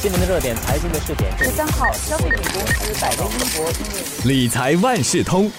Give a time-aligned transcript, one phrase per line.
[0.00, 1.36] 新闻的热点，财经的试点。
[1.36, 5.50] 十三号，消费品公司百威英博理财万事通，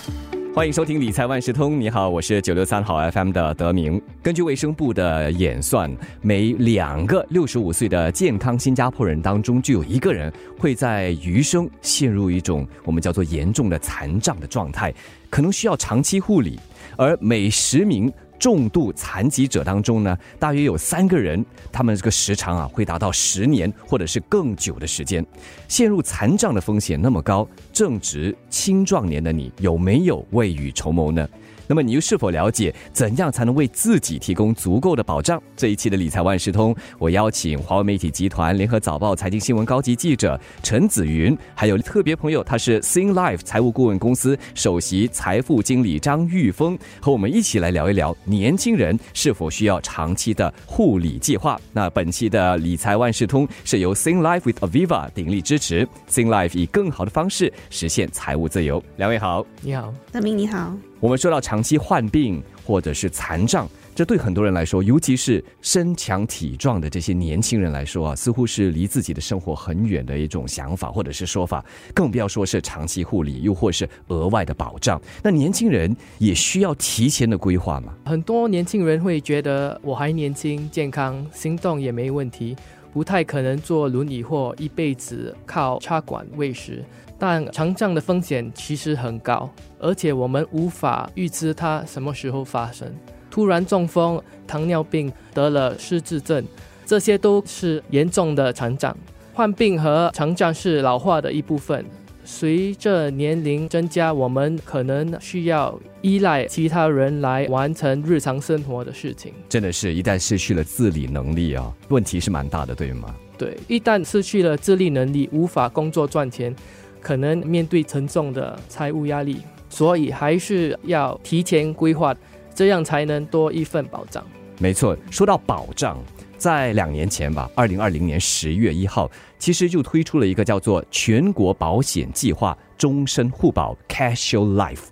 [0.56, 1.77] 欢迎收听理财万事通。
[1.77, 4.02] 你好，我是九六三号 FM 的德明。
[4.24, 14.93] 根据卫生部的演算，每两个六十五岁的健康新加坡人当中，就有一个人会在余生陷入一种我们叫做严重的残障的状态，
[15.29, 16.57] 可能需要长期护理。
[16.95, 18.09] 而每十名
[18.39, 25.23] 重度残疾者当中呢，大约有三个人，他们这个时长啊会达到十年或者是更久的时间，
[25.67, 31.27] 陷入残障的风险那么高，正值青壮年的你有没有未雨绸缪呢？
[31.70, 35.40] 那么你又是否了解怎样才能为自己提供足够的保障？
[35.55, 51.62] 这一期的理财万事通，我邀请华为媒体集团联合早报财经新闻高级记者陈子云，还有特别朋友，他是 Sing Life 财务顾问公司首席财富经理张玉峰，和我们一起来聊一聊年轻人是否需要长期的护理计划。
[51.72, 58.83] 那本期的理财万事通是由 Sing Life with Aviva 鼎力支持，Sing Life 以更好的方式实现财务自由。
[58.98, 60.76] 两位好，你好，大明你好。
[61.00, 75.02] 我们说到长期患病或者是残障，这对很多人来说，尤其是身强体壮的这些年轻人来说啊，似乎是离自己的生活很远的一种想法或者是说法，更不要说是长期护理，又或是额外的保障。
[75.23, 77.94] 那年轻人也需要提前的规划吗？
[78.05, 82.58] 很多年轻人会觉得我还年轻、健康，行动也没问题，
[82.92, 86.83] 不太可能坐轮椅或一辈子靠插管喂食。
[87.20, 92.88] 但肠障的风险其实很高，而且我们无法预知它什么时候发生。
[93.30, 96.44] 突然中风、糖尿病、得了失智症，
[96.86, 98.95] 这些都是严重的肠障。
[99.34, 101.86] 患病和肠障是老化的一部分。
[102.26, 109.33] 随着年龄增加，我们可能需要依赖其他人来完成日常生活的事情。
[109.48, 113.16] 真的是一旦失去了自理能力啊，问题是蛮大的，对吗？
[113.36, 116.56] 对，一旦失去了自理能力，无法工作赚钱。
[117.02, 122.15] 可能面对沉重的财务压力，所以还是要提前规划，
[122.54, 124.26] 这样才能多一份保障。
[124.58, 125.98] 没错，说到保障，
[126.37, 134.88] 在两年前吧，二零二零年十月一号，其实就推出了一个叫做全国保险计划终身互保 （Casual Life）。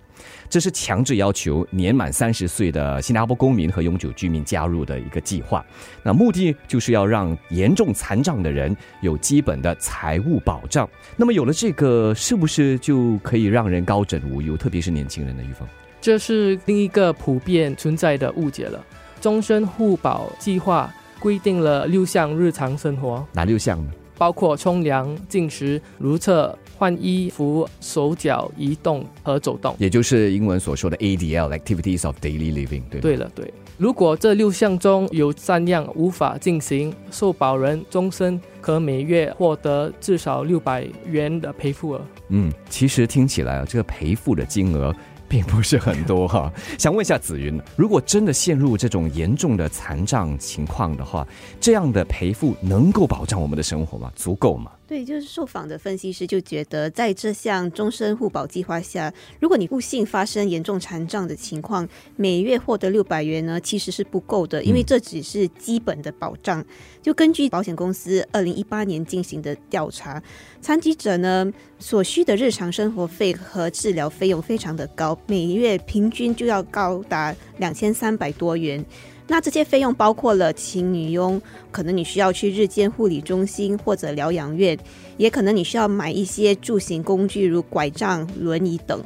[0.50, 5.64] 这是强制要求年满三十岁的新加坡公民和永久居民加入的一个计划。
[6.02, 10.88] 那目的就是要让严重残障的人有基本的财务保障。
[11.16, 14.56] 那么有了这个，是不是就可以让人高枕无忧？
[14.56, 15.68] 特别是年轻人的玉峰，
[16.00, 18.84] 这是另一个普遍存在的误解了。
[19.20, 23.90] 终身互保计划规定了六项日常生活，哪六项呢？
[24.18, 32.82] 包括冲凉、进食、如厕、换衣服、手脚移动和走动，也就是英文所说的 ADL（Activities of Daily Living）。
[32.90, 33.52] 对，对了，对。
[33.78, 42.00] 如果这六项中有三样无法进行，受保人终身可每月获得至少六百元的赔付额。
[42.30, 44.92] 嗯，其实听起来啊，这个赔付的金额。
[45.28, 51.26] 并不是很多哈， 想问一下紫云，如果真的陷入这种严重的残障情况的话，
[51.60, 54.10] 这样的赔付能够保障我们的生活吗？
[54.16, 54.70] 足够吗？
[54.88, 66.64] 对，就是受访的分析师就觉得，在这项终身互保计划下，如果你不幸发生严重残障的情况，每月获得六百元呢，其实是不够的，因为这只是基本的保障。
[67.02, 70.22] 就根据保险公司二零一八年进行的调查，
[70.62, 78.82] 残疾者呢所需的日常生活费和治疗费用非常的高，每月平均就要高达两千三百多元。
[79.30, 81.40] 那这些费用包括了请女佣，
[81.70, 84.76] 可能你需要去日间护理中心或者疗养院，
[85.18, 89.04] 也可能你需要买一些助行工具，如拐杖、轮椅等。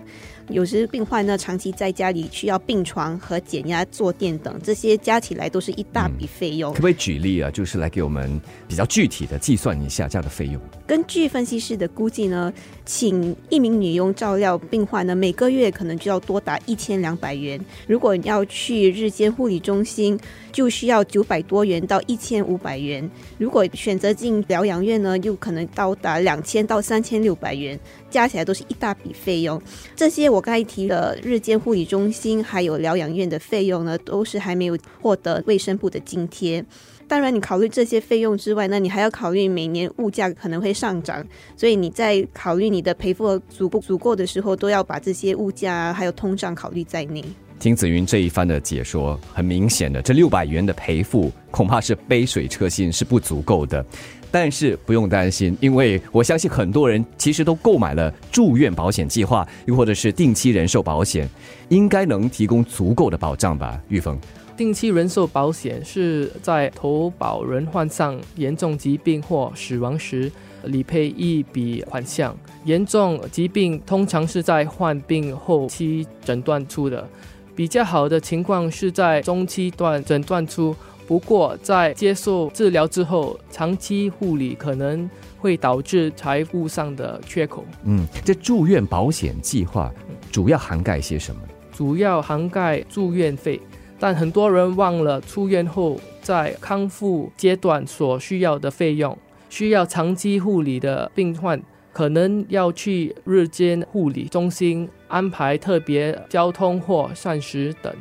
[0.49, 6.73] 有时病患呢长期在家里需要病床和减压坐垫等，这些加起来都是一大笔费用。
[6.73, 7.51] 可不可以举例啊？
[7.51, 10.61] 就是来给我们比较具体的计算一下这样的费用。
[10.87, 12.53] 根据分析师的估计呢，
[12.85, 17.59] 请一名女佣照料病患呢，每个月可能就要多达一千两百元。
[17.87, 20.19] 如果要去日间护理中心，
[20.51, 23.09] 就需要九百多元到一千五百元。
[23.39, 27.79] 如果选择进疗养院呢，又可能到达两千到三千六百元，
[28.13, 29.61] 加起来都是一大笔费用。
[29.97, 36.65] 这些我刚才提的日间护理中心还有疗养院的费用呢，都是还没有获得卫生部的津贴。
[37.09, 41.23] 当然，你考虑这些费用之外，那你还要考虑每年物价可能会上涨，
[41.57, 47.23] 所以你在考虑你的赔付足不足够的时候，都要把这些物价还有通胀考虑在内。
[47.63, 53.87] 听子云这一番的解说，很明显的，这六百元的赔付恐怕是杯水车薪，是不足够的。
[54.33, 61.29] 但是不用担心，因为我相信很多人其实都购买了住院保险计划，又或者是定期人寿保险，
[61.69, 63.81] 应该能提供足够的保障吧？
[63.87, 64.19] 玉峰。
[64.57, 70.31] 定期人寿保险是在投保人患上严重疾病或死亡时
[70.65, 72.37] 理赔一笔款项。
[72.65, 77.09] 严重疾病通常是在患病后期诊断出的，
[77.55, 80.75] 比较好的情况是在中期段诊断出。
[81.07, 87.65] 不过，在接受治疗之后，长期护理可能会导致财务上的缺口。
[87.85, 89.93] 嗯，这住院保险计划
[90.31, 91.43] 主要涵盖些什么？
[91.73, 93.61] 主要涵盖住院费，
[93.99, 99.17] 但很多人忘了出院后在康复阶段所需要的费用。
[99.51, 101.61] 需要长期护理的病患，
[101.93, 107.95] 可能要去日间护理中心安排特别交通或膳食等。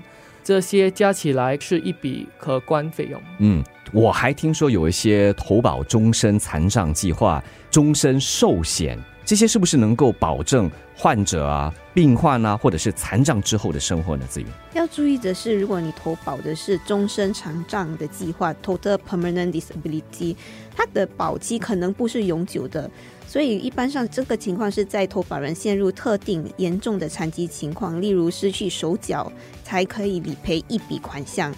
[0.43, 3.21] 这些加起来是一笔可观费用。
[3.39, 14.25] 嗯，我还听说有一些投保终身残障计划、终身寿险，这些是不是能够保证患者啊、病患啊，或者是残障之后的生活呢？
[14.27, 20.35] 资源要注意的是，如果你投保的是终身残障的计划 （Total Permanent Disability），
[20.75, 22.89] 它的保期可能不是永久的。
[23.31, 29.31] 所以，一般上这个情况是在投保人陷入特定严重的残疾情况，例如失去手脚，
[29.63, 31.49] 才可以理赔一笔款项。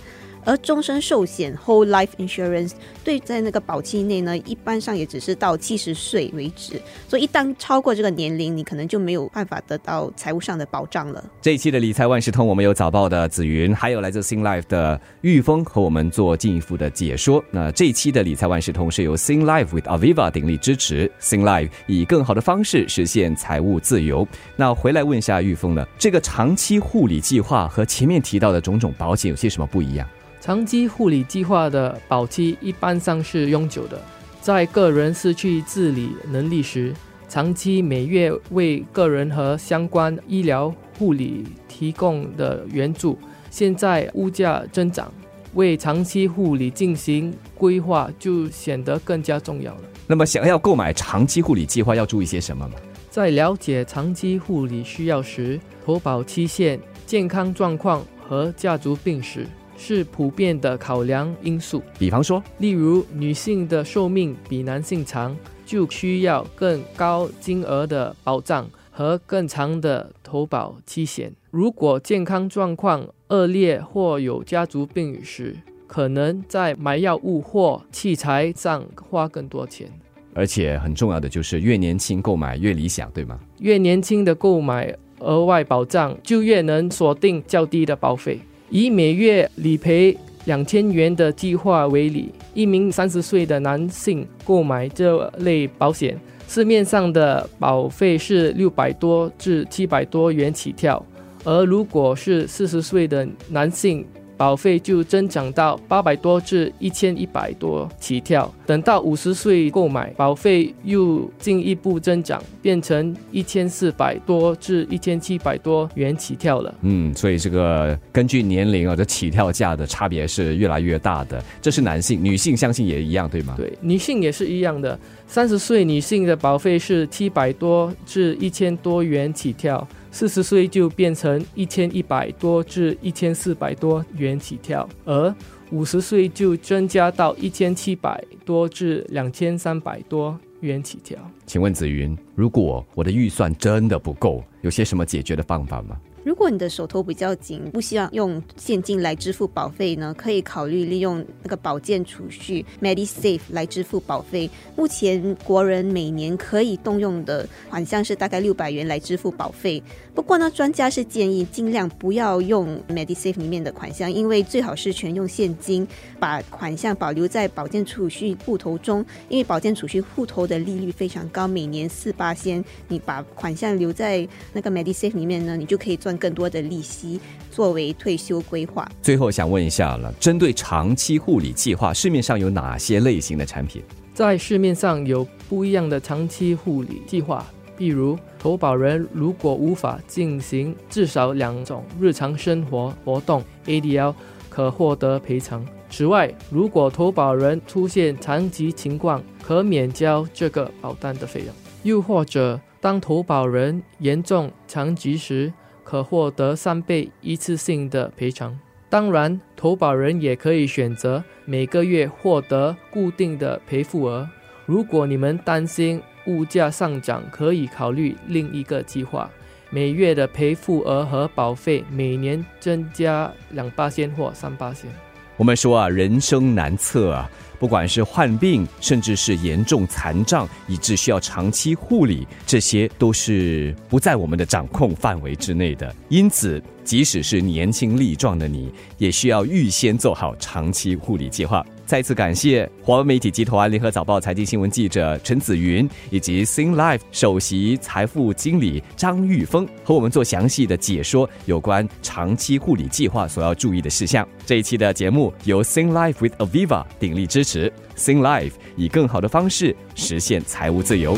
[0.46, 2.72] 而终身寿险 （whole life insurance）
[3.04, 6.82] 对在那个保期内呢，一般上也只是到七十岁为止。
[7.08, 11.24] 所以一旦超过这个年龄，你可能就没有办法得到财务上的保障了。
[11.42, 17.44] 这一期的理财万事通，我们有早报的紫云，还有来自 Sing Life 的玉峰和我们做进一步的解说。
[17.52, 24.28] 那这一期的理财万事通是由 Sing Life with Aviva 鼎力支持，Sing Life 以更好的方式实现财务自由。
[24.56, 30.08] 那回来问一下玉峰呢，这个长期护理计划和前面提到的种种保险有些什么不一样？
[30.44, 33.98] 长期护理计划的保期一般上是永久的，
[34.42, 36.94] 在个人失去自理能力时，
[37.30, 43.18] 长期每月为个人和相关医疗护理提供的援助。
[43.50, 45.10] 现在物价增长，
[45.54, 49.82] 为长期护理进行规划就显得更加重要了。
[50.06, 52.74] 那么，想要购买长期护理计划要注意些什么吗？
[53.10, 59.48] 在了解长期护理需要时，投保期限、健康状况和家族病史。
[59.86, 61.84] 是普遍的考量因素。
[62.00, 65.36] 比方说，例如女性的寿命比男性长，
[65.66, 71.34] 就需要更高金额的保障和更长的投保期限。
[71.52, 75.54] 如果健康状况恶劣或有家族病史，
[75.86, 79.90] 可能在买药物或器材上花更多钱。
[80.34, 83.38] 而且很重要的就是，越年轻购买越理想，对吗？
[83.60, 88.40] 越年轻的购买额外保障，就越能锁定较低的保费。
[88.74, 101.06] 以每月理赔两千元的计划为例，一名三十岁的男性购买这类保险，市面上的保费是六百多至七百多元起跳，
[101.44, 104.04] 而如果是四十岁的男性，
[104.36, 116.74] 保费就增长到八百多至一千一百多起跳，等到五十岁购买，保费又进一步增长，变成一千四百多至一千七百多元起跳了。
[116.82, 121.44] 嗯，所以这个根据年龄啊，这起跳价的差别是越来越大的。
[121.62, 123.54] 这是男性，女性相信也一样，对吗？
[123.58, 125.00] 对，女性也是一样的。
[125.28, 129.88] 三十岁女性的保费是七百多至一千多元起跳。
[130.14, 135.36] 四十岁就变成一千一百多至一千四百多元起跳，而
[135.72, 141.18] 五十岁就增加到一千七百多至两千三百多元起跳。
[141.48, 146.00] 请问紫云，如果我的预算真的不够，有些什么解决的方法吗？
[146.24, 154.50] 如果你的手头比较紧，不希望用现金来支付保费呢，可以考虑利用那个保健储蓄 MediSave 来支付保费。
[154.78, 159.84] 目前国人每年可以动用的款项是大概六百元来支付保费。
[160.16, 165.86] 不过呢，专家是建议尽量不要用 MediSave 里面的款项，因为最好是全用现金，
[166.20, 169.06] 把款项保留在保健储蓄户头中。
[169.28, 172.64] 因为保健储蓄户头的利率非常高，每年四八仙。
[172.88, 176.13] 你把款项留在那个 MediSave 里面呢，你就可以赚。
[176.18, 177.20] 更多的利息
[177.52, 178.90] 作为退休规划。
[179.02, 183.82] 最后想问一下了，针对长期护理计划，市面上有哪些类型的产品？
[184.14, 194.14] 在市面上有不一样的长期护理计划，比如投保人如果无法进行至少两种日常生活活动，ADL
[194.50, 195.66] 可获得赔偿。
[195.90, 201.54] 此外，如果投保人出现残疾情况，可免交这个保单的费用。
[201.84, 205.52] 又或者，当投保人严重残疾时，
[205.84, 208.60] 可获得三倍一次性的赔偿。
[208.90, 214.30] 当然，投保人也可以选择每个月获得固定的赔付额。
[214.66, 219.30] 如果你们担心物价上涨，可以考虑另一个计划
[219.72, 224.90] 每月的赔付额和保费每年增加两八千或三八千。
[225.36, 235.94] 我们说啊，人生难测啊，不管是患病，甚至是严重残障，以致需要长期护理，这些都是不在我们的掌控范围之内的。
[236.08, 241.66] 因此，即使是年轻力壮的你，也需要预先做好长期护理计划。
[241.86, 254.28] 再次感谢华为媒体集团联合早报财经新闻记者陈子云，以及 Sing Life 首席财富经理张玉峰和我们做详细的解说，有关长期护理计划所要注意的事项。
[254.46, 261.18] 这一期的节目由 Sing Life with Aviva 鼎力支持，Sing Life 以更好的方式实现财务自由。